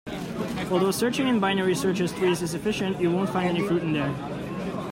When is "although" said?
0.71-0.89